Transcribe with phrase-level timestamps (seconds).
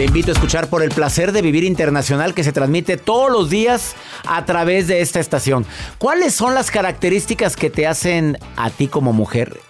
[0.00, 3.50] Te invito a escuchar por el placer de vivir internacional que se transmite todos los
[3.50, 3.94] días
[4.26, 5.66] a través de esta estación.
[5.98, 9.60] ¿Cuáles son las características que te hacen a ti como mujer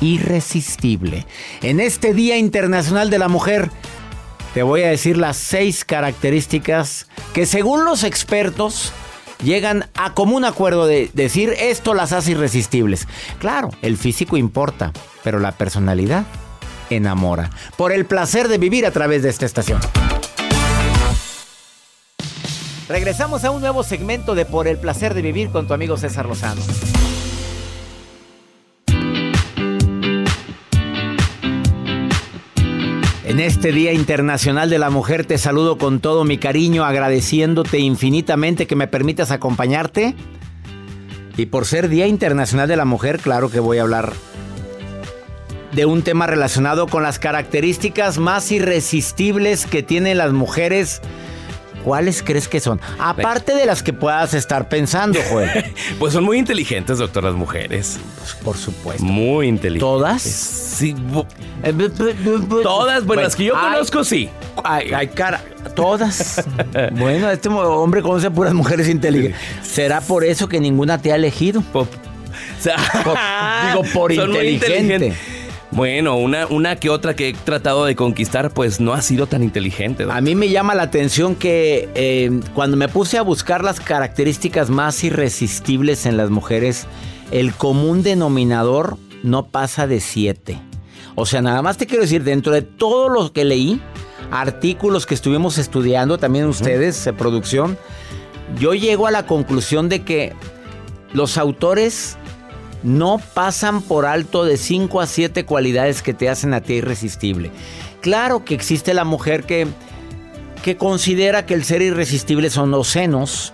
[0.00, 1.26] irresistible?
[1.60, 3.70] En este Día Internacional de la Mujer,
[4.54, 8.92] te voy a decir las seis características que según los expertos
[9.44, 13.06] llegan a común acuerdo de decir esto las hace irresistibles.
[13.40, 16.24] Claro, el físico importa, pero la personalidad
[16.90, 17.50] enamora.
[17.76, 19.80] Por el placer de vivir a través de esta estación.
[22.88, 26.26] Regresamos a un nuevo segmento de Por el placer de vivir con tu amigo César
[26.26, 26.60] Lozano.
[33.30, 38.66] En este Día Internacional de la Mujer te saludo con todo mi cariño, agradeciéndote infinitamente
[38.66, 40.16] que me permitas acompañarte.
[41.36, 44.14] Y por ser Día Internacional de la Mujer, claro que voy a hablar
[45.72, 51.00] de un tema relacionado con las características más irresistibles que tienen las mujeres.
[51.84, 52.78] ¿Cuáles crees que son?
[52.98, 55.72] Aparte de las que puedas estar pensando, Joel.
[55.98, 57.98] pues son muy inteligentes, doctor, las mujeres.
[58.18, 59.02] Pues, por supuesto.
[59.02, 59.80] Muy inteligentes.
[59.80, 60.22] ¿Todas?
[60.22, 60.94] Sí.
[62.62, 64.28] Todas, bueno, las que yo conozco, sí.
[64.62, 65.42] Ay, ay, cara.
[65.74, 66.44] Todas.
[66.92, 69.40] bueno, este hombre conoce a puras mujeres inteligentes.
[69.62, 71.62] ¿Será por eso que ninguna te ha elegido?
[71.72, 71.86] o
[72.60, 72.76] sea,
[73.68, 75.14] digo, por inteligente.
[75.72, 79.44] Bueno, una, una que otra que he tratado de conquistar, pues no ha sido tan
[79.44, 80.04] inteligente.
[80.10, 84.68] A mí me llama la atención que eh, cuando me puse a buscar las características
[84.68, 86.86] más irresistibles en las mujeres,
[87.30, 90.60] el común denominador no pasa de siete.
[91.14, 93.80] O sea, nada más te quiero decir, dentro de todo lo que leí,
[94.32, 97.78] artículos que estuvimos estudiando, también ustedes, eh, producción,
[98.58, 100.32] yo llego a la conclusión de que
[101.12, 102.18] los autores
[102.82, 107.50] no pasan por alto de 5 a 7 cualidades que te hacen a ti irresistible.
[108.00, 109.66] Claro que existe la mujer que,
[110.62, 113.52] que considera que el ser irresistible son los senos,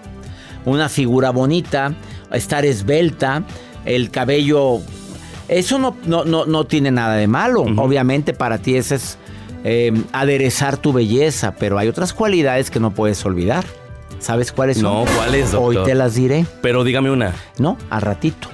[0.64, 1.94] una figura bonita,
[2.32, 3.42] estar esbelta,
[3.84, 4.80] el cabello...
[5.48, 7.62] Eso no, no, no, no tiene nada de malo.
[7.62, 9.16] Obviamente para ti ese es
[9.62, 13.64] eh, aderezar tu belleza, pero hay otras cualidades que no puedes olvidar.
[14.18, 15.04] ¿Sabes cuáles son?
[15.04, 15.76] No, ¿cuáles, doctor?
[15.76, 16.46] Hoy te las diré.
[16.62, 17.32] Pero dígame una.
[17.58, 18.48] No, al ratito.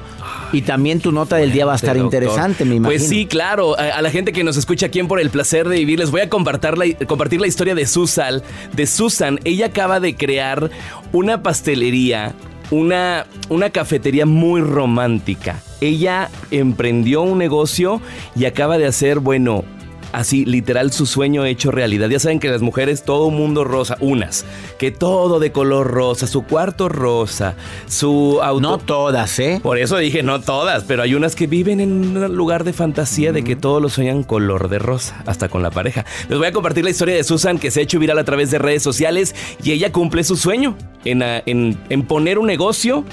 [0.53, 2.23] Y también tu nota del día va a estar Doctor.
[2.23, 2.89] interesante, me imagino.
[2.99, 3.79] Pues sí, claro.
[3.79, 6.11] A, a la gente que nos escucha aquí en Por el Placer de Vivir, les
[6.11, 8.43] voy a compartir la, compartir la historia de Susan.
[8.75, 10.71] De Susan, ella acaba de crear
[11.13, 12.35] una pastelería,
[12.71, 15.63] una, una cafetería muy romántica.
[15.81, 18.01] Ella emprendió un negocio
[18.37, 19.65] y acaba de hacer, bueno,
[20.13, 22.09] así literal su sueño hecho realidad.
[22.09, 24.45] Ya saben que las mujeres todo mundo rosa, unas,
[24.79, 27.55] que todo de color rosa, su cuarto rosa,
[27.87, 28.61] su auto.
[28.61, 29.61] No todas, ¿eh?
[29.63, 33.33] Por eso dije no todas, pero hay unas que viven en un lugar de fantasía
[33.33, 36.05] de que todos lo sueñan color de rosa, hasta con la pareja.
[36.29, 38.51] Les voy a compartir la historia de Susan que se ha hecho viral a través
[38.51, 43.05] de redes sociales y ella cumple su sueño en, en- en poner un negocio,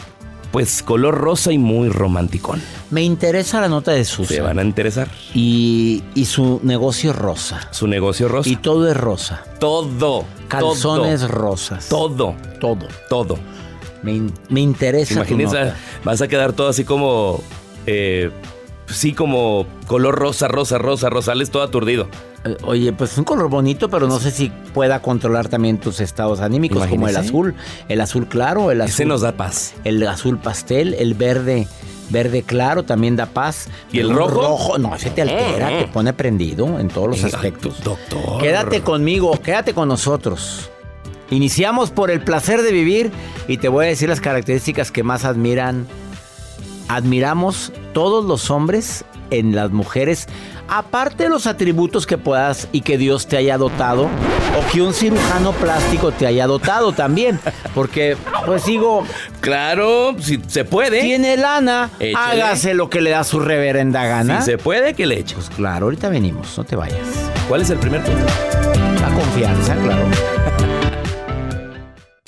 [0.52, 2.62] pues color rosa y muy romanticón.
[2.90, 4.36] Me interesa la nota de Susan.
[4.38, 5.10] Se van a interesar.
[5.34, 7.68] Y, y su negocio rosa.
[7.72, 8.50] Su negocio rosa.
[8.50, 9.44] Y todo es rosa.
[9.60, 10.26] todo.
[10.48, 11.90] Calzones todo, rosas.
[11.90, 12.36] Todo.
[12.60, 12.88] Todo.
[13.10, 13.38] Todo.
[14.02, 15.76] Me, me interesa tu nota.
[16.04, 17.44] vas a quedar todo así como
[17.86, 18.32] eh,
[18.88, 22.08] sí, como color rosa, rosa, rosa, rosales, todo aturdido.
[22.46, 26.00] Eh, Oye, pues es un color bonito, pero no sé si pueda controlar también tus
[26.00, 27.54] estados anímicos, como el azul,
[27.90, 29.74] el azul claro, el Ese azul, nos da paz.
[29.84, 31.68] el azul pastel, el verde,
[32.10, 33.68] verde claro también da paz.
[33.92, 34.78] ¿Y el rojo?
[34.78, 35.80] no, ese te altera, Mm.
[35.80, 37.84] te pone prendido en todos los Venga, aspectos.
[37.84, 38.40] doctor.
[38.42, 40.70] Quédate conmigo, quédate con nosotros.
[41.32, 43.12] Iniciamos por el placer de vivir
[43.48, 45.86] y te voy a decir las características que más admiran.
[46.88, 50.28] Admiramos todos los hombres en las mujeres,
[50.70, 54.94] aparte de los atributos que puedas y que Dios te haya dotado, o que un
[54.94, 57.40] cirujano plástico te haya dotado también.
[57.76, 59.04] Porque, pues digo,
[59.42, 61.02] Claro, si se puede.
[61.02, 62.42] tiene lana, Échale.
[62.44, 64.40] hágase lo que le da su reverenda gana.
[64.42, 65.36] Si se puede, que le eche.
[65.36, 66.98] Pues claro, ahorita venimos, no te vayas.
[67.48, 68.26] ¿Cuál es el primer punto?
[69.02, 70.06] La confianza, claro.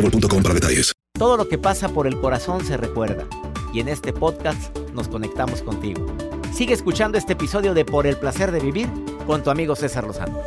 [0.00, 0.92] boostmobile.com para detalles.
[1.18, 3.26] Todo lo que pasa por el corazón se recuerda.
[3.72, 6.06] Y en este podcast nos conectamos contigo.
[6.52, 8.88] Sigue escuchando este episodio de Por el placer de vivir
[9.26, 10.40] con tu amigo César Lozano.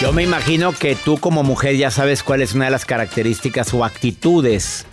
[0.00, 3.74] Yo me imagino que tú como mujer ya sabes cuál es una de las características
[3.74, 4.86] o actitudes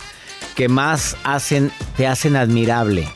[0.56, 3.08] que más hacen, te hacen admirable.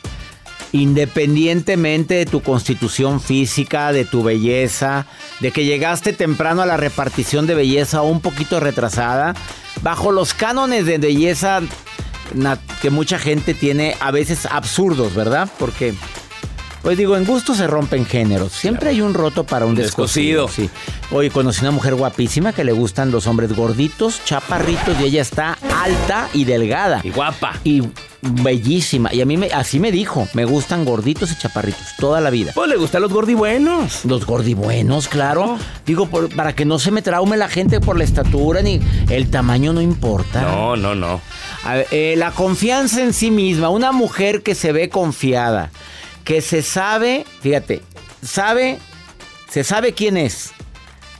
[0.73, 5.05] Independientemente de tu constitución física, de tu belleza,
[5.39, 9.35] de que llegaste temprano a la repartición de belleza o un poquito retrasada,
[9.81, 11.61] bajo los cánones de belleza
[12.81, 15.49] que mucha gente tiene a veces absurdos, ¿verdad?
[15.59, 15.93] Porque,
[16.81, 18.53] pues digo, en gusto se rompen géneros.
[18.53, 20.47] Siempre hay un roto para un descosido.
[20.47, 20.69] Sí.
[21.11, 25.57] Hoy conocí una mujer guapísima que le gustan los hombres gorditos, chaparritos y ella está
[25.81, 27.01] alta y delgada.
[27.03, 27.59] Y guapa.
[27.63, 27.83] Y
[28.21, 29.13] bellísima.
[29.13, 32.51] Y a mí me, así me dijo, me gustan gorditos y chaparritos toda la vida.
[32.53, 34.05] Pues le gustan los gordibuenos.
[34.05, 35.57] Los gordibuenos, claro.
[35.85, 38.79] Digo, por- para que no se me traume la gente por la estatura ni
[39.09, 40.41] el tamaño no importa.
[40.41, 41.21] No, no, no.
[41.63, 45.71] A ver, eh, la confianza en sí misma, una mujer que se ve confiada,
[46.23, 47.81] que se sabe, fíjate,
[48.23, 48.79] sabe,
[49.49, 50.51] se sabe quién es.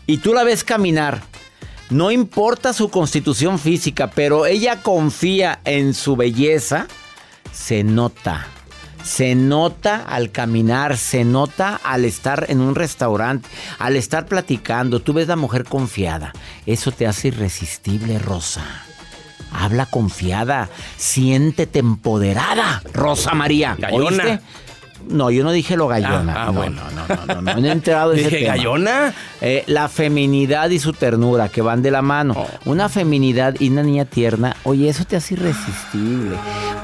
[0.07, 1.21] Y tú la ves caminar.
[1.91, 6.87] No importa su constitución física, pero ella confía en su belleza,
[7.51, 8.47] se nota.
[9.03, 15.01] Se nota al caminar, se nota al estar en un restaurante, al estar platicando.
[15.01, 16.31] Tú ves la mujer confiada.
[16.65, 18.63] Eso te hace irresistible, Rosa.
[19.51, 23.75] Habla confiada, siéntete empoderada, Rosa María.
[23.77, 24.23] Gallona.
[24.23, 24.39] ¿Oíste?
[25.09, 26.33] No, yo no dije lo gallona.
[26.35, 26.81] Ah, ah, no, bueno.
[26.95, 28.55] no, no, no, no, no, he enterado de ese Dije, tema.
[28.55, 29.13] ¿gallona?
[29.41, 32.33] Eh, la feminidad y su ternura que van de la mano.
[32.37, 32.47] Oh.
[32.65, 34.55] Una feminidad y una niña tierna.
[34.63, 36.37] Oye, eso te hace irresistible.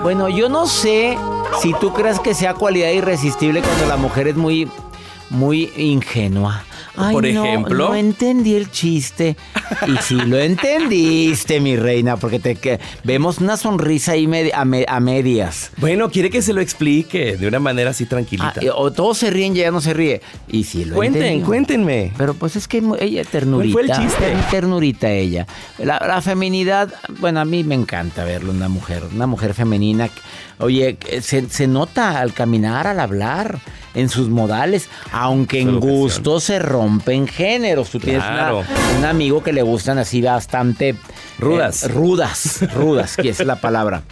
[0.03, 1.17] Bueno, yo no sé
[1.61, 4.67] si tú crees que sea cualidad irresistible cuando la mujer es muy,
[5.29, 6.63] muy ingenua.
[6.97, 7.87] Ay, Por no, ejemplo.
[7.89, 9.35] No entendí el chiste.
[9.87, 14.85] Y sí lo entendiste, mi reina, porque te que vemos una sonrisa ahí a, me-
[14.87, 15.71] a medias.
[15.77, 18.59] Bueno, quiere que se lo explique de una manera así Ah, tranquilita.
[18.61, 20.21] eh, o todos se ríen y ella no se ríe.
[20.47, 21.45] Y sí lo Cuenten, entendió.
[21.45, 22.13] cuéntenme.
[22.17, 23.73] Pero pues es que ella ternurita.
[23.73, 24.23] ¿Cuál fue el chiste?
[24.25, 25.45] ter- Ternurita ella.
[25.77, 30.09] La, la feminidad, bueno, a mí me encanta verlo, una mujer, una mujer femenina.
[30.59, 33.59] Oye, se nota al caminar, al hablar,
[33.97, 37.89] en sus modales, aunque en gusto se rompen géneros.
[37.89, 38.59] Tú tienes Claro.
[38.59, 40.95] una- un amigo que le gustan así bastante...
[41.39, 41.83] Rudas.
[41.83, 44.03] eh, rudas, rudas, que es la palabra.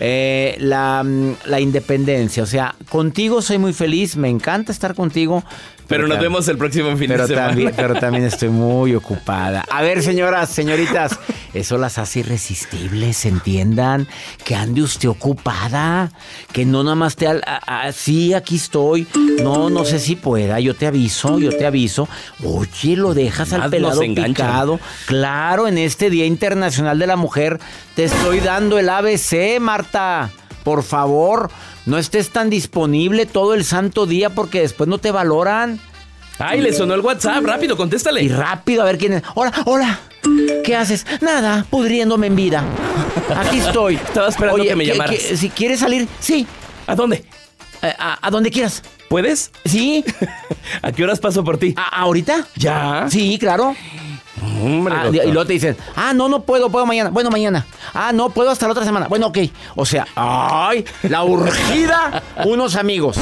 [0.00, 5.44] Eh, la, mm, la independencia, o sea, contigo soy muy feliz, me encanta estar contigo.
[5.88, 7.48] Pero nos vemos el próximo fin pero de semana.
[7.48, 9.64] también, pero también estoy muy ocupada.
[9.70, 11.18] A ver, señoras, señoritas,
[11.52, 14.08] eso las hace irresistibles, entiendan.
[14.44, 16.10] Que ande usted ocupada.
[16.52, 17.26] Que no nada más te...
[17.26, 19.06] al- a- a- sí, aquí estoy.
[19.42, 20.60] No, no sé si pueda.
[20.60, 22.08] Yo te aviso, yo te aviso.
[22.42, 24.80] Oye, lo dejas al Más pelado picado.
[25.06, 27.58] Claro, en este Día Internacional de la Mujer,
[27.94, 30.30] te estoy dando el ABC, Marta.
[30.62, 31.50] Por favor,
[31.86, 35.80] no estés tan disponible todo el santo día porque después no te valoran.
[36.38, 38.22] Ay, le sonó el WhatsApp, rápido, contéstale.
[38.22, 39.22] Y rápido, a ver quién es.
[39.34, 40.00] Hola, hola.
[40.64, 41.06] ¿Qué haces?
[41.20, 42.64] Nada, pudriéndome en vida.
[43.36, 43.94] Aquí estoy.
[44.06, 45.16] Estaba esperando que me llamaras.
[45.16, 46.46] si quieres salir, sí.
[46.86, 47.24] ¿A dónde?
[47.82, 48.82] Eh, a, donde quieras.
[49.08, 49.50] ¿Puedes?
[49.64, 50.04] Sí.
[50.82, 51.74] ¿A qué horas paso por ti?
[51.76, 52.46] ¿Ahorita?
[52.56, 53.06] ¿Ya?
[53.10, 53.74] Sí, claro.
[54.90, 57.10] Ah, y luego te dicen, ah, no, no puedo, puedo mañana.
[57.10, 57.66] Bueno, mañana.
[57.94, 59.08] Ah, no, puedo hasta la otra semana.
[59.08, 59.38] Bueno, ok.
[59.76, 63.16] O sea, ay, la urgida, unos amigos.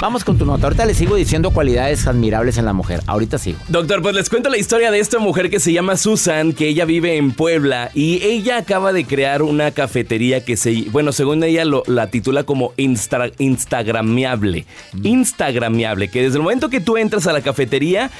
[0.00, 0.66] Vamos con tu nota.
[0.66, 3.02] Ahorita les sigo diciendo cualidades admirables en la mujer.
[3.06, 3.58] Ahorita sigo.
[3.68, 6.84] Doctor, pues les cuento la historia de esta mujer que se llama Susan, que ella
[6.84, 11.64] vive en Puebla y ella acaba de crear una cafetería que se, bueno, según ella
[11.64, 14.66] lo, la titula como Insta, Instagramiable.
[14.92, 15.06] Mm.
[15.06, 18.10] Instagramiable, que desde el momento que tú entras a la cafetería,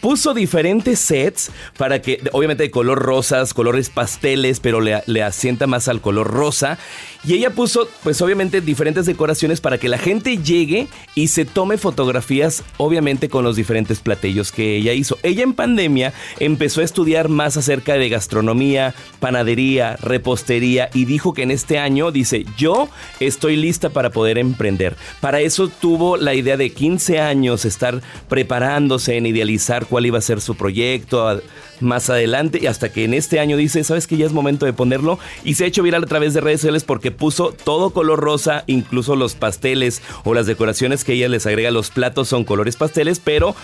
[0.00, 5.66] puso diferentes sets para que, obviamente de color rosas, colores pasteles, pero le, le, asienta
[5.66, 6.78] más al color rosa.
[7.24, 11.78] Y ella puso, pues obviamente, diferentes decoraciones para que la gente llegue y se tome
[11.78, 15.18] fotografías, obviamente, con los diferentes platillos que ella hizo.
[15.22, 21.42] Ella en pandemia empezó a estudiar más acerca de gastronomía, panadería, repostería y dijo que
[21.42, 22.88] en este año, dice, yo
[23.20, 24.96] estoy lista para poder emprender.
[25.20, 30.22] Para eso tuvo la idea de 15 años estar preparándose en idealizar cuál iba a
[30.22, 31.40] ser su proyecto
[31.80, 34.72] más adelante y hasta que en este año dice, sabes que ya es momento de
[34.72, 38.20] ponerlo y se ha hecho viral a través de redes sociales porque puso todo color
[38.20, 42.44] rosa, incluso los pasteles o las decoraciones que ella les agrega a los platos son
[42.44, 43.54] colores pasteles, pero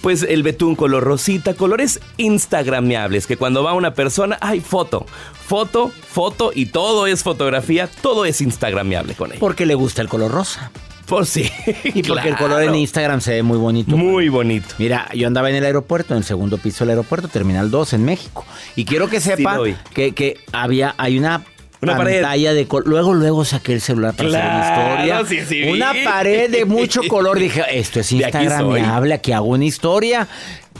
[0.00, 5.06] pues el betún color rosita, colores instagramiables, que cuando va una persona hay foto,
[5.46, 9.40] foto, foto y todo es fotografía, todo es instagramiable con ella.
[9.40, 10.70] Porque le gusta el color rosa.
[11.10, 11.50] Por sí.
[11.84, 13.96] Y porque el color en Instagram se ve muy bonito.
[13.96, 14.68] Muy bonito.
[14.78, 18.04] Mira, yo andaba en el aeropuerto, en el segundo piso del aeropuerto, Terminal 2 en
[18.04, 18.46] México.
[18.76, 19.58] Y quiero que sepa
[19.92, 21.42] que, que había, hay una
[21.82, 22.88] una pantalla de color.
[22.88, 25.72] Luego, luego saqué el celular para hacer una historia.
[25.72, 27.38] una pared de mucho color.
[27.38, 30.28] Dije, esto es instagramable, aquí hago una historia.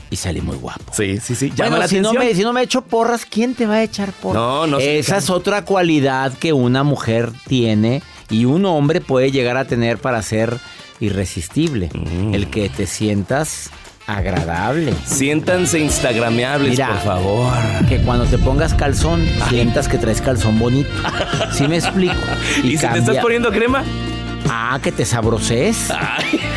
[0.09, 0.93] Y salí muy guapo.
[0.93, 1.53] Sí, sí, sí.
[1.55, 4.41] Bueno, si, no me, si no me echo porras, ¿quién te va a echar porras?
[4.41, 9.57] No, no Esa es otra cualidad que una mujer tiene y un hombre puede llegar
[9.57, 10.57] a tener para ser
[10.99, 11.89] irresistible.
[11.93, 12.33] Mm.
[12.33, 13.69] El que te sientas
[14.07, 14.93] agradable.
[15.05, 17.53] Siéntanse instagrameables, por favor.
[17.87, 20.89] Que cuando te pongas calzón, sientas que traes calzón bonito.
[21.51, 22.15] ¿Sí me explico?
[22.63, 23.83] ¿Y, si te estás poniendo crema?
[24.53, 25.87] Ah, que te sabroces.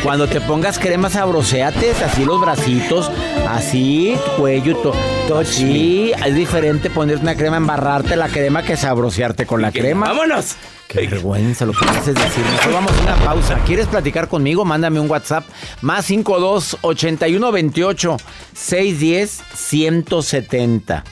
[0.03, 3.09] Cuando te pongas crema, sabroseate, así los bracitos,
[3.47, 5.45] así, cuello, todo.
[5.45, 10.07] sí, es diferente ponerte una crema, embarrarte la crema que sabrosearte con la crema.
[10.09, 10.57] ¡Vámonos!
[10.89, 12.43] Qué vergüenza lo que haces decir.
[12.51, 13.59] Mejor vamos a una pausa.
[13.65, 14.65] ¿Quieres platicar conmigo?
[14.65, 15.45] Mándame un WhatsApp.
[15.79, 18.17] Más 52 81 28
[18.53, 21.03] 610 170.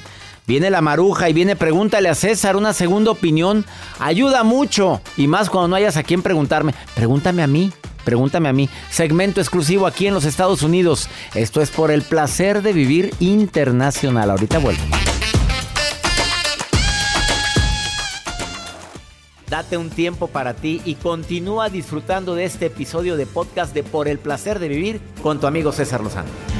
[0.45, 3.65] Viene la maruja y viene pregúntale a César una segunda opinión.
[3.99, 5.01] Ayuda mucho.
[5.15, 6.73] Y más cuando no hayas a quién preguntarme.
[6.95, 7.71] Pregúntame a mí.
[8.03, 8.69] Pregúntame a mí.
[8.89, 11.07] Segmento exclusivo aquí en los Estados Unidos.
[11.33, 14.29] Esto es por el placer de vivir internacional.
[14.31, 14.83] Ahorita vuelvo.
[19.49, 24.07] Date un tiempo para ti y continúa disfrutando de este episodio de podcast de Por
[24.07, 26.52] el placer de vivir con tu amigo César Lozano.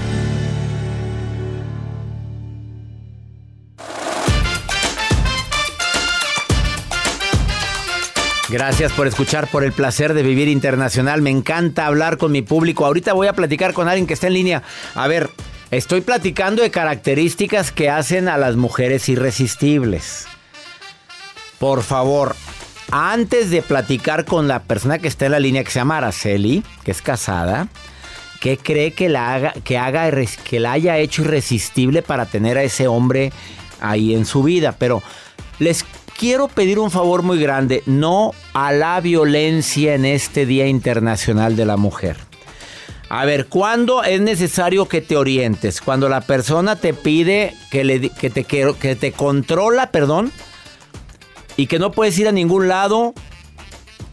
[8.54, 11.24] Gracias por escuchar por el placer de vivir internacional.
[11.24, 12.86] Me encanta hablar con mi público.
[12.86, 14.62] Ahorita voy a platicar con alguien que está en línea.
[14.94, 15.32] A ver,
[15.72, 20.28] estoy platicando de características que hacen a las mujeres irresistibles.
[21.58, 22.36] Por favor,
[22.92, 26.64] antes de platicar con la persona que está en la línea, que se llama Araceli,
[26.84, 27.70] que es casada,
[28.40, 30.12] ¿qué cree que la, que, haga,
[30.44, 33.34] que la haya hecho irresistible para tener a ese hombre
[33.82, 34.76] ahí en su vida?
[34.78, 35.02] Pero
[35.58, 35.84] les
[36.24, 41.66] quiero pedir un favor muy grande, no a la violencia en este Día Internacional de
[41.66, 42.16] la Mujer.
[43.10, 45.82] A ver, ¿cuándo es necesario que te orientes?
[45.82, 50.32] Cuando la persona te pide que, le, que, te, que te controla, perdón,
[51.58, 53.14] y que no puedes ir a ningún lado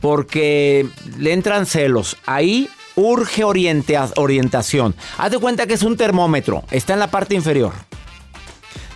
[0.01, 2.17] porque le entran celos.
[2.27, 4.97] Ahí urge orientación.
[5.17, 7.71] Haz de cuenta que es un termómetro, está en la parte inferior.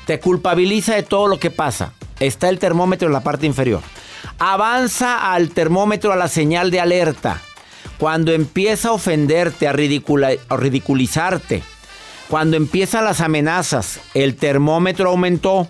[0.07, 1.93] Te culpabiliza de todo lo que pasa.
[2.21, 3.83] Está el termómetro en la parte inferior.
[4.39, 7.41] Avanza al termómetro a la señal de alerta.
[7.99, 11.63] Cuando empieza a ofenderte, a, a ridiculizarte,
[12.29, 15.69] cuando empiezan las amenazas, el termómetro aumentó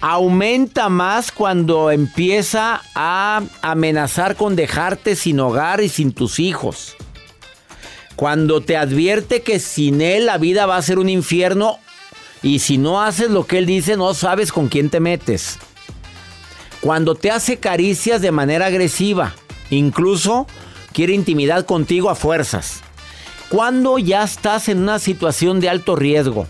[0.00, 6.96] aumenta más cuando empieza a amenazar con dejarte sin hogar y sin tus hijos.
[8.16, 11.78] Cuando te advierte que sin él la vida va a ser un infierno
[12.42, 15.58] Y si no haces lo que él dice, no sabes con quién te metes.
[16.80, 19.34] Cuando te hace caricias de manera agresiva,
[19.68, 20.46] incluso
[20.92, 22.80] quiere intimidad contigo a fuerzas.
[23.50, 26.46] Cuando ya estás en una situación de alto riesgo.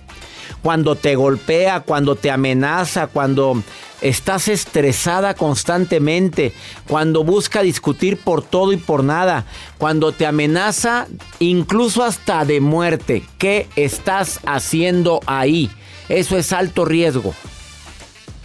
[0.63, 3.63] Cuando te golpea, cuando te amenaza, cuando
[4.03, 6.53] estás estresada constantemente,
[6.87, 9.47] cuando busca discutir por todo y por nada,
[9.79, 11.07] cuando te amenaza
[11.39, 13.25] incluso hasta de muerte.
[13.39, 15.71] ¿Qué estás haciendo ahí?
[16.11, 17.33] Eso es alto riesgo.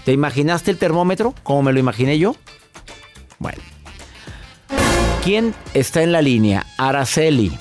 [0.05, 2.35] ¿Te imaginaste el termómetro como me lo imaginé yo?
[3.39, 3.57] Bueno.
[5.23, 6.67] ¿Quién está en la línea?
[6.77, 7.57] Araceli.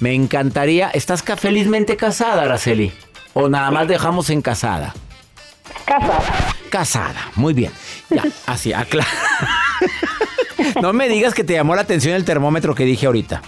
[0.00, 0.88] Me encantaría.
[0.88, 2.94] ¿Estás felizmente casada, Araceli?
[3.34, 4.94] ¿O nada más dejamos en casada?
[5.84, 6.54] Casada.
[6.70, 7.70] Casada, muy bien.
[8.08, 9.06] Ya, así, aclara.
[10.80, 13.42] no me digas que te llamó la atención el termómetro que dije ahorita.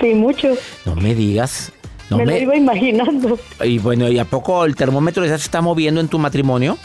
[0.00, 0.48] Sí, mucho.
[0.84, 1.72] No me digas.
[2.18, 3.38] No me, lo iba imaginando.
[3.62, 6.78] Y bueno, ¿y a poco el termómetro ya se está moviendo en tu matrimonio?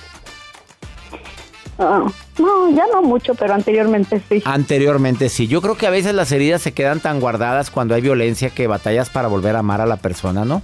[1.79, 2.05] Ah,
[2.39, 4.41] no, ya no mucho, pero anteriormente sí.
[4.45, 5.47] Anteriormente sí.
[5.47, 8.67] Yo creo que a veces las heridas se quedan tan guardadas cuando hay violencia que
[8.67, 10.63] batallas para volver a amar a la persona, ¿no?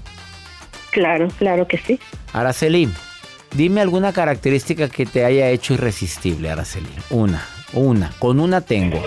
[0.91, 1.99] Claro, claro que sí.
[2.33, 2.89] Araceli,
[3.55, 6.87] dime alguna característica que te haya hecho irresistible, Araceli.
[7.09, 9.01] Una, una, con una tengo.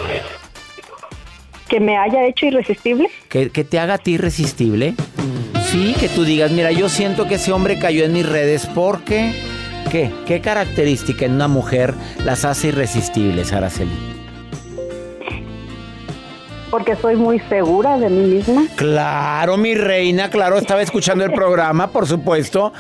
[1.69, 3.09] ¿Que me haya hecho irresistible?
[3.29, 4.95] ¿Que, que te haga a ti irresistible?
[5.67, 9.35] Sí, que tú digas, mira, yo siento que ese hombre cayó en mis redes porque
[9.91, 10.11] ¿Qué?
[10.27, 11.95] ¿Qué característica en una mujer
[12.25, 13.93] las hace irresistibles, Araceli?
[16.71, 18.67] Porque soy muy segura de mí misma.
[18.75, 22.73] Claro, mi reina, claro, estaba escuchando el programa, por supuesto.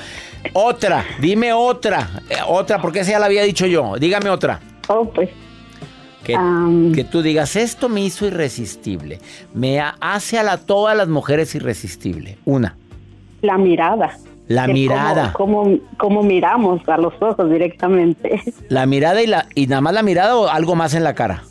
[0.52, 3.95] Otra, dime otra, eh, otra, porque esa ya la había dicho yo.
[3.99, 4.61] Dígame otra.
[4.88, 5.31] Oh, pues.
[6.26, 9.21] Que, que tú digas, esto me hizo irresistible.
[9.54, 12.37] Me hace a la, todas las mujeres irresistible.
[12.45, 12.76] Una.
[13.42, 14.18] La mirada.
[14.49, 15.33] La mirada.
[15.33, 18.40] Cómo, cómo, miramos a los ojos directamente.
[18.68, 21.42] La mirada y, la, y nada más la mirada o algo más en la cara.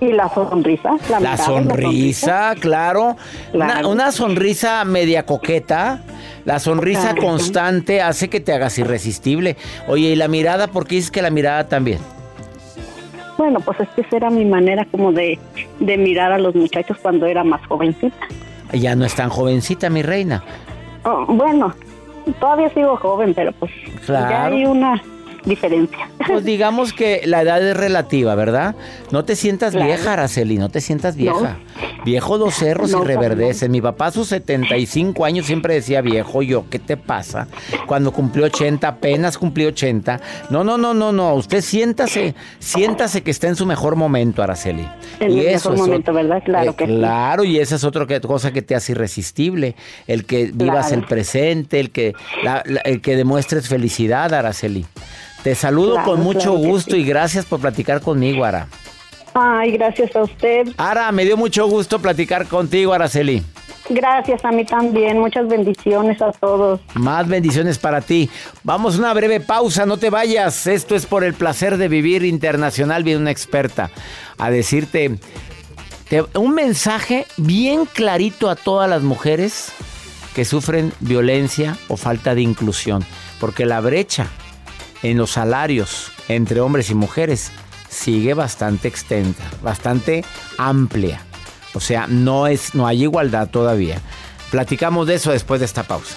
[0.00, 0.96] Y la sonrisa.
[1.20, 3.16] La, sonrisa, claro.
[3.52, 6.02] Una, sonrisa media coqueta.
[6.44, 9.56] La sonrisa constante hace que te hagas irresistible.
[9.88, 10.68] Oye, ¿y la mirada?
[10.68, 11.98] ¿Por qué dices que la mirada también?
[13.38, 15.38] Bueno, pues es que esa era mi manera como de,
[15.78, 18.16] de mirar a los muchachos cuando era más jovencita.
[18.72, 20.42] Ya no es tan jovencita, mi reina.
[21.04, 21.72] Oh, bueno,
[22.40, 23.70] todavía sigo joven, pero pues
[24.06, 25.00] ya hay una
[25.44, 26.10] diferencia.
[26.26, 28.74] Pues digamos que la edad es relativa, ¿verdad?
[29.12, 31.56] No te sientas vieja, Araceli, no te sientas vieja.
[32.04, 33.68] Viejo dos cerros y reverdece.
[33.68, 37.48] Mi papá a sus 75 años siempre decía viejo, yo, ¿qué te pasa?
[37.86, 40.20] Cuando cumplió 80, apenas cumplió 80.
[40.50, 41.34] No, no, no, no, no.
[41.34, 44.88] Usted siéntase, siéntase que está en su mejor momento, Araceli.
[45.20, 46.42] En y eso mejor momento, ¿verdad?
[46.44, 49.76] Claro eh, que Claro, y esa es otra cosa que te hace irresistible.
[50.06, 52.14] El que vivas el presente, el que,
[52.84, 54.86] el que demuestres felicidad, Araceli.
[55.42, 58.68] Te saludo con mucho gusto y gracias por platicar conmigo, Ara.
[59.40, 60.68] Ay, gracias a usted.
[60.76, 63.42] Ara, me dio mucho gusto platicar contigo, Araceli.
[63.88, 65.18] Gracias a mí también.
[65.18, 66.80] Muchas bendiciones a todos.
[66.94, 68.28] Más bendiciones para ti.
[68.62, 70.66] Vamos a una breve pausa, no te vayas.
[70.66, 73.04] Esto es por el placer de vivir internacional.
[73.04, 73.90] Viene una experta
[74.36, 75.18] a decirte
[76.34, 79.72] un mensaje bien clarito a todas las mujeres
[80.34, 83.04] que sufren violencia o falta de inclusión.
[83.40, 84.26] Porque la brecha
[85.02, 87.52] en los salarios entre hombres y mujeres
[87.88, 90.24] sigue bastante extensa, bastante
[90.56, 91.22] amplia.
[91.74, 94.00] O sea, no, es, no hay igualdad todavía.
[94.50, 96.16] Platicamos de eso después de esta pausa.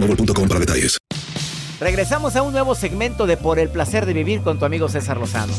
[0.07, 0.97] boostmobile.com para detalles.
[1.79, 5.17] Regresamos a un nuevo segmento de Por el placer de vivir con tu amigo César
[5.17, 5.53] Lozano.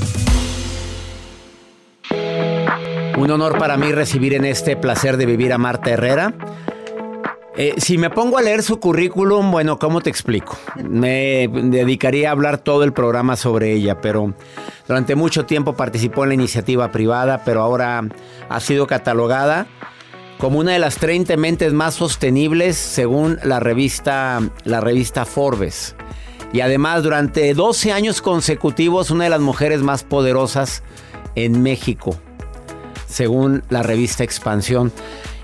[3.18, 6.34] Un honor para mí recibir en este placer de vivir a Marta Herrera.
[7.56, 10.56] Eh, si me pongo a leer su currículum, bueno, ¿cómo te explico?
[10.82, 14.32] Me dedicaría a hablar todo el programa sobre ella, pero
[14.88, 18.04] durante mucho tiempo participó en la iniciativa privada, pero ahora
[18.48, 19.66] ha sido catalogada
[20.42, 25.94] como una de las 30 mentes más sostenibles según la revista, la revista Forbes.
[26.52, 30.82] Y además, durante 12 años consecutivos, una de las mujeres más poderosas
[31.36, 32.16] en México,
[33.06, 34.90] según la revista Expansión.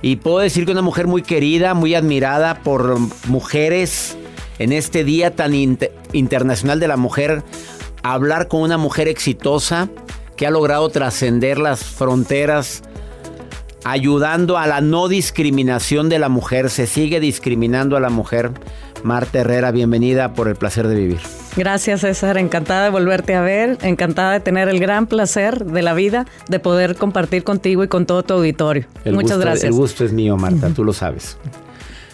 [0.03, 4.17] Y puedo decir que una mujer muy querida, muy admirada por mujeres
[4.59, 5.55] en este día tan
[6.13, 7.45] internacional de la mujer,
[8.03, 9.91] hablar con una mujer exitosa
[10.37, 12.83] que ha logrado trascender las fronteras,
[13.89, 16.69] ayudando a la no discriminación de la mujer.
[16.69, 18.51] Se sigue discriminando a la mujer.
[19.03, 21.21] Marta Herrera, bienvenida por el placer de vivir.
[21.57, 25.95] Gracias César, encantada de volverte a ver, encantada de tener el gran placer de la
[25.95, 28.87] vida de poder compartir contigo y con todo tu auditorio.
[29.07, 29.65] Muchas gracias.
[29.65, 31.39] El gusto es mío, Marta, tú lo sabes.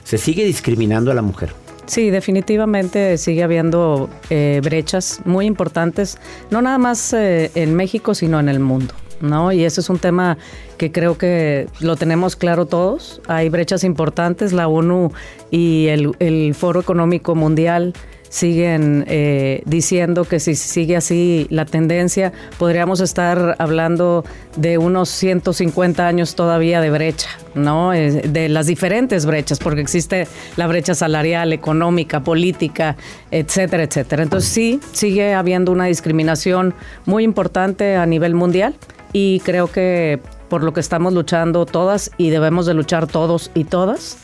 [0.05, 1.51] Se sigue discriminando a la mujer.
[1.87, 6.19] Sí, definitivamente sigue habiendo eh, brechas muy importantes,
[6.51, 8.95] no nada más eh, en México, sino en el mundo.
[9.21, 9.53] ¿No?
[9.53, 10.39] Y ese es un tema
[10.77, 13.21] que creo que lo tenemos claro todos.
[13.27, 15.13] Hay brechas importantes, la ONU
[15.51, 17.95] y el, Foro Económico Mundial
[18.29, 24.25] siguen eh, diciendo que si sigue así la tendencia, podríamos estar hablando
[24.57, 27.93] de unos 150 años todavía de brecha, ¿no?
[27.93, 32.97] De las diferentes brechas, porque existe la brecha salarial, económica, política,
[33.31, 34.25] etcétera, etcétera.
[34.25, 36.75] Entonces sí, sigue habiendo una discriminación
[37.07, 38.75] muy importante a nivel mundial
[39.15, 43.65] y creo que por lo que estamos luchando todas y debemos de luchar todos y
[43.65, 44.19] todas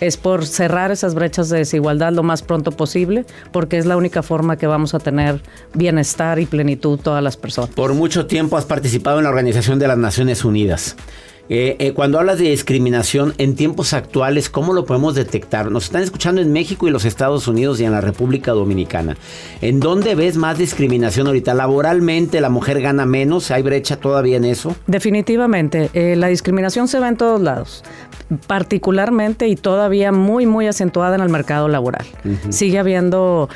[0.00, 4.22] es por cerrar esas brechas de desigualdad lo más pronto posible, porque es la única
[4.22, 5.40] forma que vamos a tener
[5.74, 7.70] bienestar y plenitud todas las personas.
[7.70, 10.96] Por mucho tiempo has participado en la Organización de las Naciones Unidas.
[11.48, 15.70] Eh, eh, cuando hablas de discriminación en tiempos actuales, ¿cómo lo podemos detectar?
[15.70, 19.16] Nos están escuchando en México y los Estados Unidos y en la República Dominicana.
[19.60, 21.54] ¿En dónde ves más discriminación ahorita?
[21.54, 23.50] ¿Laboralmente la mujer gana menos?
[23.50, 24.74] ¿Hay brecha todavía en eso?
[24.86, 25.90] Definitivamente.
[25.92, 27.84] Eh, la discriminación se ve en todos lados
[28.48, 32.04] particularmente y todavía muy, muy acentuada en el mercado laboral.
[32.48, 33.48] Sigue habiendo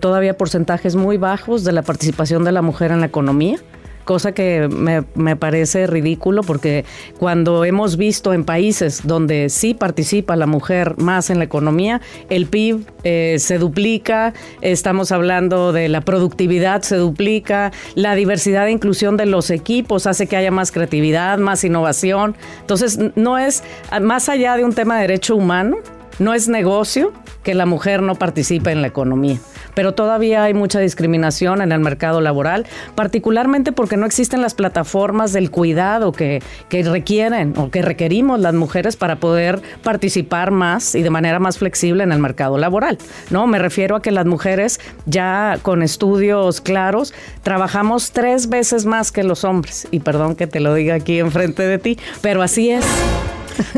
[0.00, 3.60] todavía porcentajes muy bajos de la participación de la mujer en la economía
[4.06, 6.86] cosa que me, parece ridículo porque
[7.18, 12.46] cuando hemos visto en países donde sí participa la mujer más en la economía, el
[12.46, 19.16] PIB eh, se duplica, estamos hablando de la productividad se duplica, la diversidad e inclusión
[19.16, 22.36] de los equipos hace que haya más creatividad, más innovación.
[22.60, 23.64] Entonces, no es
[24.00, 25.78] más allá de un tema de derecho humano,
[26.20, 29.40] no es negocio que la mujer no participe en la economía
[29.76, 35.34] pero todavía hay mucha discriminación en el mercado laboral, particularmente porque no existen las plataformas
[35.34, 41.02] del cuidado que, que requieren o que requerimos las mujeres para poder participar más y
[41.02, 42.96] de manera más flexible en el mercado laboral.
[43.28, 47.12] No, me refiero a que las mujeres ya con estudios claros
[47.42, 49.88] trabajamos tres veces más que los hombres.
[49.90, 52.86] Y perdón que te lo diga aquí enfrente de ti, pero así es.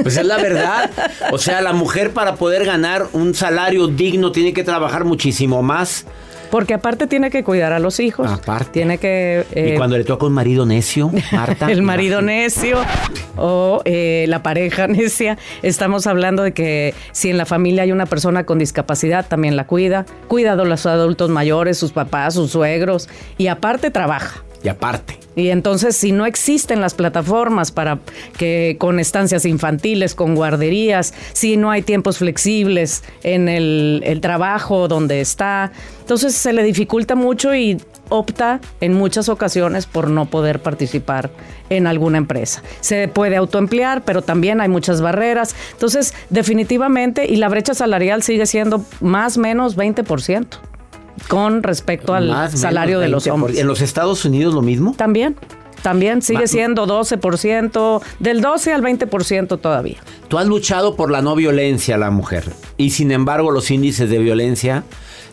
[0.02, 0.90] Pues es la verdad.
[1.32, 6.06] O sea, la mujer para poder ganar un salario digno tiene que trabajar muchísimo más.
[6.50, 8.30] Porque aparte tiene que cuidar a los hijos.
[8.30, 8.70] Aparte.
[8.72, 9.44] Tiene que.
[9.54, 11.66] y eh, cuando le toca un marido necio, Marta.
[11.70, 12.78] el marido necio
[13.36, 15.38] o eh, la pareja necia.
[15.62, 19.66] Estamos hablando de que si en la familia hay una persona con discapacidad, también la
[19.66, 20.06] cuida.
[20.28, 23.08] Cuida a los adultos mayores, sus papás, sus suegros.
[23.36, 24.42] Y aparte trabaja.
[24.62, 25.18] Y aparte.
[25.38, 28.00] Y entonces, si no existen las plataformas para
[28.36, 35.20] que con estancias infantiles, con guarderías, si no hay tiempos flexibles en el, trabajo donde
[35.20, 41.30] está, entonces se le dificulta mucho y opta en muchas ocasiones por no poder participar
[41.70, 42.64] en alguna empresa.
[42.80, 45.54] Se puede autoemplear, pero también hay muchas barreras.
[45.70, 50.46] Entonces, definitivamente, y la brecha salarial sigue siendo más o menos 20%
[51.28, 53.58] con respecto al salario de los hombres.
[53.58, 54.94] ¿En los Estados Unidos lo mismo?
[54.96, 55.36] También.
[55.82, 59.98] También sigue siendo 12%, del 12 al 20% todavía.
[60.26, 62.44] Tú has luchado por la no violencia a la mujer
[62.76, 64.82] y sin embargo los índices de violencia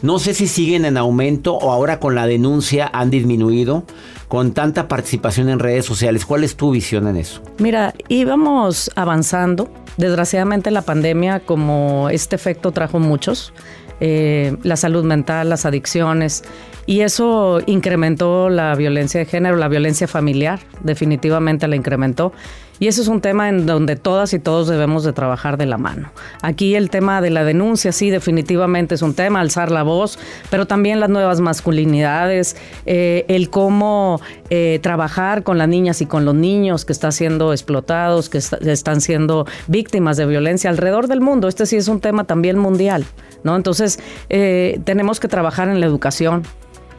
[0.01, 3.85] no sé si siguen en aumento o ahora con la denuncia han disminuido
[4.27, 6.25] con tanta participación en redes sociales.
[6.25, 7.41] ¿Cuál es tu visión en eso?
[7.57, 9.69] Mira, íbamos avanzando.
[9.97, 13.53] Desgraciadamente la pandemia, como este efecto trajo muchos,
[13.99, 16.43] eh, la salud mental, las adicciones.
[16.85, 22.31] Y eso incrementó la violencia de género, la violencia familiar, definitivamente la incrementó.
[22.77, 25.77] Y eso es un tema en donde todas y todos debemos de trabajar de la
[25.77, 26.11] mano.
[26.41, 30.67] Aquí el tema de la denuncia, sí, definitivamente es un tema, alzar la voz, pero
[30.67, 36.35] también las nuevas masculinidades, eh, el cómo eh, trabajar con las niñas y con los
[36.35, 41.47] niños que están siendo explotados, que están siendo víctimas de violencia alrededor del mundo.
[41.47, 43.05] Este sí es un tema también mundial,
[43.43, 43.55] ¿no?
[43.55, 46.43] Entonces, eh, tenemos que trabajar en la educación,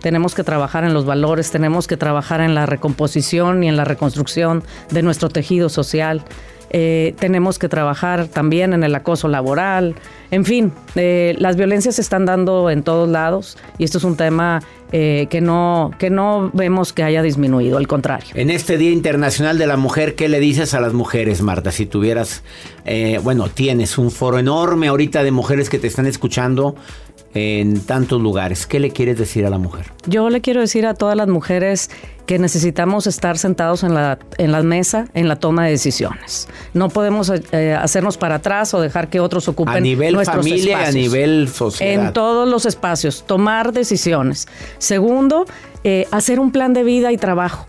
[0.00, 3.84] tenemos que trabajar en los valores, tenemos que trabajar en la recomposición y en la
[3.84, 6.22] reconstrucción de nuestro tejido social.
[6.70, 9.94] Eh, tenemos que trabajar también en el acoso laboral.
[10.30, 14.16] En fin, eh, las violencias se están dando en todos lados y esto es un
[14.16, 18.28] tema eh, que, no, que no vemos que haya disminuido, al contrario.
[18.34, 21.72] En este Día Internacional de la Mujer, ¿qué le dices a las mujeres, Marta?
[21.72, 22.42] Si tuvieras,
[23.22, 26.76] bueno, tienes un foro enorme ahorita de mujeres que te están escuchando
[27.36, 28.66] en tantos lugares.
[28.66, 29.92] ¿Qué le quieres decir a la mujer?
[30.06, 31.90] Yo le quiero decir a todas las mujeres
[32.26, 36.48] que necesitamos estar sentados en la, en la mesa en la toma de decisiones.
[36.74, 40.92] No podemos eh, hacernos para atrás o dejar que otros ocupen a nivel familia, a
[40.92, 41.88] nivel social.
[41.88, 44.48] En todos los espacios, tomar decisiones.
[44.78, 45.46] Segundo,
[45.84, 47.68] eh, hacer un plan de vida y trabajo.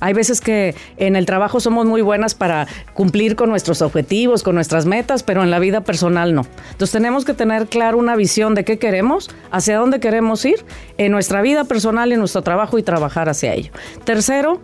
[0.00, 4.54] Hay veces que en el trabajo somos muy buenas para cumplir con nuestros objetivos, con
[4.54, 6.46] nuestras metas, pero en la vida personal no.
[6.70, 10.64] Entonces tenemos que tener claro una visión de qué queremos, hacia dónde queremos ir
[10.98, 13.72] en nuestra vida personal en nuestro trabajo y trabajar hacia ello.
[14.04, 14.60] Tercero,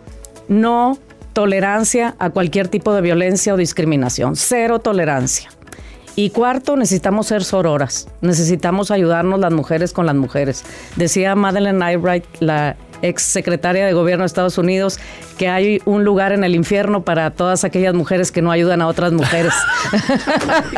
[0.48, 0.98] no
[1.32, 4.36] tolerancia a cualquier tipo de violencia o discriminación.
[4.36, 5.50] Cero tolerancia.
[6.16, 8.06] Y cuarto, necesitamos ser sororas.
[8.20, 10.64] Necesitamos ayudarnos las mujeres con las mujeres.
[10.94, 14.98] Decía Madeleine Albright, la ex secretaria de gobierno de Estados Unidos,
[15.38, 18.86] que hay un lugar en el infierno para todas aquellas mujeres que no ayudan a
[18.86, 19.52] otras mujeres.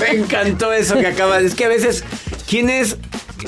[0.00, 1.42] Me encantó eso que acabas.
[1.42, 2.04] Es que a veces,
[2.48, 2.98] ¿quién es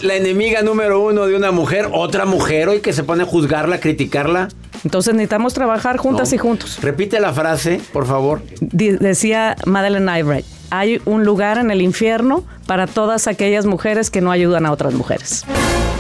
[0.03, 1.89] la enemiga número uno de una mujer?
[1.93, 4.49] Otra mujer hoy que se pone a juzgarla, a criticarla.
[4.85, 6.79] Entonces necesitamos trabajar juntas y juntos.
[6.81, 8.43] Repite la frase, por favor.
[8.61, 14.31] decía Madeleine Albright, hay un lugar en el infierno para todas aquellas mujeres que no
[14.31, 15.45] ayudan a otras mujeres.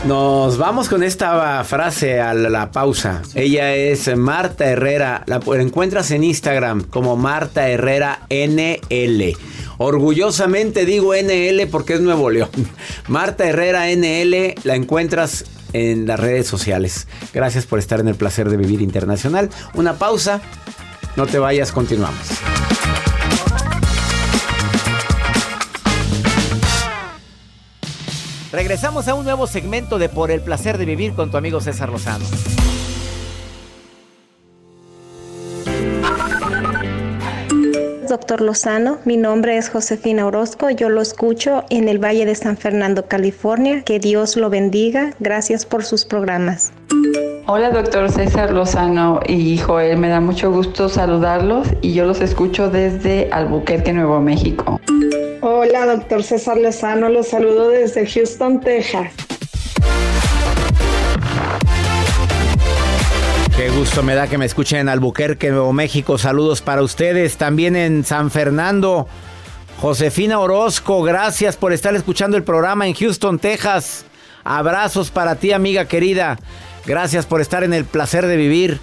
[0.06, 3.22] Nos vamos con esta frase a la, pausa.
[3.34, 5.24] Ella es Marta Herrera.
[5.26, 9.36] La encuentras en Instagram como Marta Herrera NL.
[9.78, 12.50] Orgullosamente digo NL porque es Nuevo León.
[13.08, 17.08] Marta Herrera NL la encuentras en las redes sociales.
[17.34, 19.50] Gracias por estar en el placer de vivir internacional.
[19.74, 20.40] Una pausa.
[21.16, 22.40] No te vayas, continuamos.
[28.58, 31.90] Regresamos a un nuevo segmento de Por el placer de vivir con tu amigo César
[31.90, 32.24] Lozano.
[38.08, 42.56] Doctor Lozano, mi nombre es Josefina Orozco, yo lo escucho en el Valle de San
[42.56, 43.84] Fernando, California.
[43.84, 45.14] Que Dios lo bendiga.
[45.20, 46.72] Gracias por sus programas.
[47.46, 52.70] Hola, doctor César Lozano y Joel, me da mucho gusto saludarlos y yo los escucho
[52.70, 54.80] desde Albuquerque, Nuevo México.
[55.60, 59.12] Hola, doctor César Lozano, los saludo desde Houston, Texas.
[63.56, 66.16] Qué gusto me da que me escuchen en Albuquerque, Nuevo México.
[66.16, 67.38] Saludos para ustedes.
[67.38, 69.08] También en San Fernando.
[69.80, 74.04] Josefina Orozco, gracias por estar escuchando el programa en Houston, Texas.
[74.44, 76.38] Abrazos para ti, amiga querida.
[76.86, 78.78] Gracias por estar en el placer de vivir.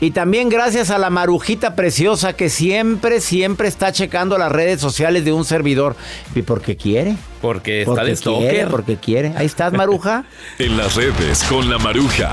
[0.00, 5.24] Y también gracias a la marujita preciosa que siempre, siempre está checando las redes sociales
[5.24, 5.96] de un servidor.
[6.34, 7.16] ¿Y porque quiere?
[7.40, 9.32] Porque está de quiere, Porque quiere.
[9.36, 10.24] Ahí estás, maruja.
[10.58, 12.32] en las redes con la maruja.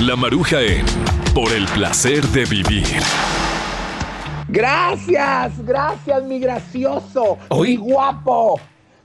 [0.00, 0.86] La maruja en
[1.34, 2.86] Por el placer de vivir.
[4.50, 8.58] Gracias, gracias, mi gracioso, mi guapo,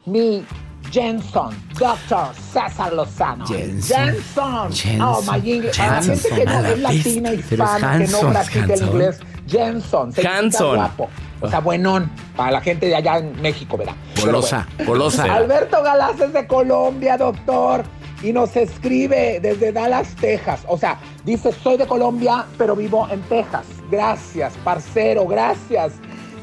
[0.06, 0.46] mi
[0.94, 3.48] Jenson, Doctor César Lozano.
[3.48, 4.72] Jenson.
[4.72, 5.02] Jenson.
[5.02, 5.80] Oh, my English.
[5.80, 9.20] A la gente que no es latina, hispana, que no practica el inglés.
[9.48, 10.14] Jenson.
[10.24, 10.76] Hanson.
[10.76, 11.10] guapo.
[11.42, 12.12] O sea, buenón.
[12.36, 13.96] Para la gente de allá en México, ¿verdad?
[14.22, 15.24] Golosa, golosa.
[15.24, 17.84] Alberto Galás es de Colombia, doctor.
[18.22, 20.62] Y nos escribe desde Dallas, Texas.
[20.68, 23.66] O sea, dice, soy de Colombia, pero vivo en Texas.
[23.90, 25.94] Gracias, parcero, gracias.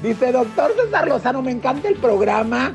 [0.02, 2.74] Dice, doctor César Lozano, me encanta el programa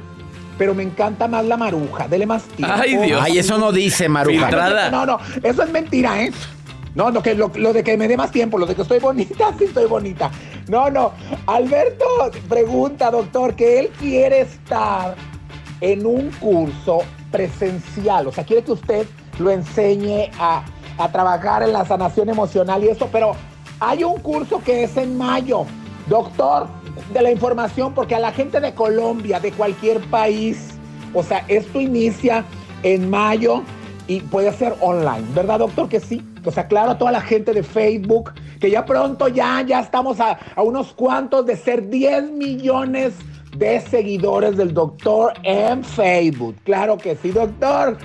[0.57, 2.07] pero me encanta más la maruja.
[2.07, 2.75] Dele más tiempo.
[2.77, 3.21] Ay, Dios.
[3.23, 4.89] Ay, eso no dice maruja.
[4.91, 6.31] No, no, eso es mentira, ¿eh?
[6.95, 9.53] No, no, que lo, de que me dé más tiempo, lo de que estoy bonita,
[9.59, 10.31] sí estoy bonita.
[10.69, 11.11] No, no.
[11.45, 12.05] Alberto
[12.47, 15.15] pregunta, doctor, que él quiere estar
[15.81, 16.99] en un curso
[17.31, 18.27] presencial.
[18.27, 19.05] O sea, quiere que usted
[19.39, 20.63] lo enseñe a,
[20.97, 23.35] a trabajar en la sanación emocional y eso, pero
[23.81, 25.65] hay un curso que es en mayo.
[26.07, 26.67] Doctor,
[27.13, 30.71] de la información porque a la gente de Colombia, de cualquier país,
[31.13, 32.43] O sea, esto inicia
[32.83, 33.63] en mayo
[34.05, 35.87] y puede ser online, ¿verdad, doctor?
[35.87, 36.21] Que sí.
[36.43, 40.19] O sea, claro a toda la gente de Facebook, que ya pronto ya, ya estamos
[40.19, 43.13] a, a unos cuantos de ser 10 millones
[43.57, 46.55] de seguidores del doctor en Facebook.
[46.65, 47.97] Claro que sí, doctor.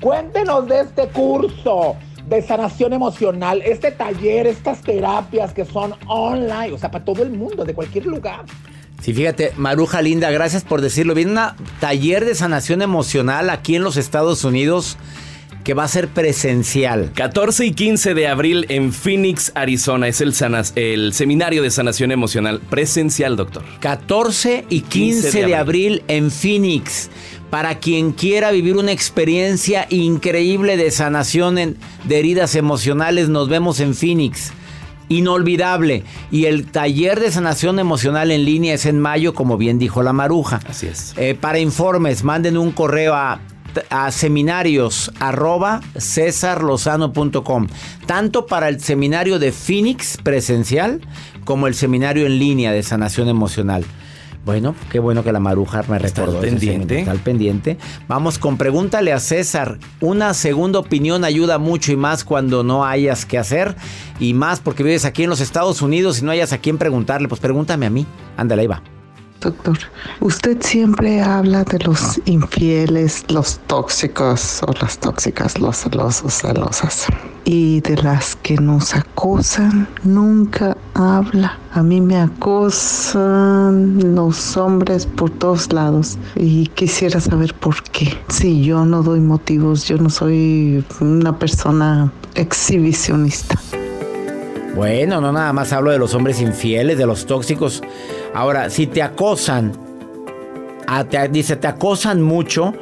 [0.00, 1.96] Cuéntenos de este curso
[2.34, 7.30] de sanación emocional, este taller, estas terapias que son online, o sea, para todo el
[7.30, 8.44] mundo, de cualquier lugar.
[9.00, 11.14] Sí, fíjate, Maruja Linda, gracias por decirlo.
[11.14, 11.38] Viene un
[11.80, 14.96] taller de sanación emocional aquí en los Estados Unidos
[15.64, 17.10] que va a ser presencial.
[17.14, 20.08] 14 y 15 de abril en Phoenix, Arizona.
[20.08, 20.34] Es el,
[20.76, 23.64] el seminario de sanación emocional presencial, doctor.
[23.80, 27.10] 14 y 15, de, abril en Phoenix.
[27.54, 33.94] Para quien quiera vivir una experiencia increíble de sanación de heridas emocionales, nos vemos en
[33.94, 34.50] Phoenix.
[35.08, 36.02] Inolvidable.
[36.32, 40.12] Y el taller de sanación emocional en línea es en mayo, como bien dijo la
[40.12, 40.62] maruja.
[40.68, 41.14] Así es.
[41.16, 43.38] Eh, para informes, manden un correo a
[43.88, 45.80] a seminarios arroba.
[48.06, 51.00] Tanto para el seminario de Phoenix presencial
[51.44, 53.84] como el seminario en línea de sanación emocional.
[54.44, 56.34] Bueno, qué bueno que la maruja me recordó.
[56.34, 57.00] Está pendiente.
[57.00, 57.78] Está pendiente.
[58.08, 59.78] Vamos con pregúntale a César.
[60.00, 63.74] Una segunda opinión ayuda mucho y más cuando no hayas que hacer.
[64.20, 67.28] Y más porque vives aquí en los Estados Unidos y no hayas a quién preguntarle.
[67.28, 68.06] Pues pregúntame a mí.
[68.36, 68.82] Ándale, ahí va.
[69.44, 69.78] Doctor,
[70.20, 77.04] usted siempre habla de los infieles, los tóxicos o las tóxicas, los celosos, celosas.
[77.44, 81.58] Y de las que nos acosan, nunca habla.
[81.72, 88.18] A mí me acosan los hombres por todos lados y quisiera saber por qué.
[88.28, 93.60] Si yo no doy motivos, yo no soy una persona exhibicionista.
[94.74, 97.80] Bueno, no nada más hablo de los hombres infieles, de los tóxicos.
[98.34, 99.72] Ahora, si te acosan,
[101.30, 102.74] dice, te acosan mucho,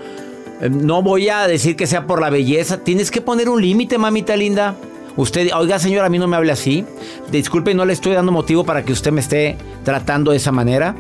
[0.63, 3.99] eh, no voy a decir que sea por la belleza, tienes que poner un límite,
[3.99, 4.75] mamita linda.
[5.19, 6.87] Usted, oiga señora, a mí no me hable así.
[7.31, 10.97] Disculpe, no le estoy dando motivo para que usted me esté tratando de esa manera.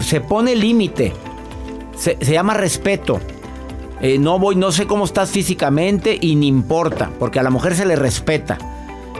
[0.00, 1.12] Se pone límite.
[1.96, 3.20] Se, llama respeto.
[4.00, 7.76] Eh, no voy, no sé cómo estás físicamente y ni importa, porque a la mujer
[7.76, 8.58] se le respeta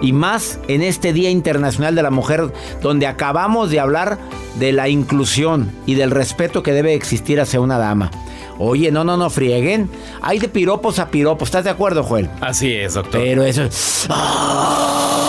[0.02, 4.18] y más en este Día Internacional de la Mujer, donde acabamos de hablar
[4.58, 8.10] de la inclusión y del respeto que debe existir hacia una dama.
[8.58, 9.88] Oye, no, no, no frieguen.
[10.20, 11.48] Hay de piropos a piropos.
[11.48, 12.28] ¿Estás de acuerdo, Joel?
[12.40, 13.20] Así es, doctor.
[13.20, 14.06] Pero eso es.
[14.10, 15.22] ¡Ah!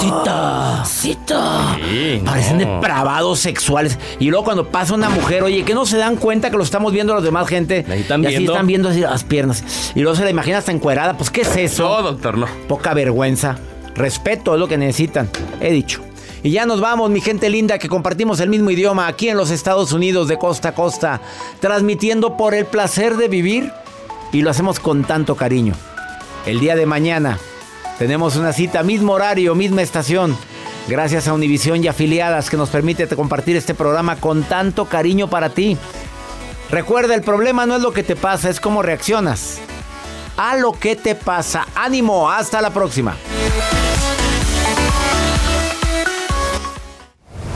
[0.00, 0.84] ¡Cita!
[0.84, 1.78] ¡Cita!
[2.24, 3.98] Parecen depravados sexuales.
[4.20, 6.92] Y luego cuando pasa una mujer, oye, que no se dan cuenta que lo estamos
[6.92, 7.84] viendo los demás gente.
[7.90, 8.52] Ahí están y así viendo.
[8.52, 9.92] están viendo así las piernas.
[9.94, 11.16] Y luego se la imagina hasta encuerada.
[11.16, 11.88] Pues, ¿qué es eso?
[11.88, 12.46] No, doctor, no.
[12.68, 13.58] Poca vergüenza.
[13.98, 15.28] Respeto es lo que necesitan,
[15.60, 16.02] he dicho.
[16.44, 19.50] Y ya nos vamos, mi gente linda, que compartimos el mismo idioma aquí en los
[19.50, 21.20] Estados Unidos de costa a costa,
[21.58, 23.72] transmitiendo por el placer de vivir
[24.32, 25.74] y lo hacemos con tanto cariño.
[26.46, 27.40] El día de mañana
[27.98, 30.36] tenemos una cita, mismo horario, misma estación.
[30.86, 35.50] Gracias a Univisión y afiliadas que nos permite compartir este programa con tanto cariño para
[35.50, 35.76] ti.
[36.70, 39.58] Recuerda, el problema no es lo que te pasa, es cómo reaccionas
[40.36, 41.66] a lo que te pasa.
[41.74, 43.16] Ánimo, hasta la próxima.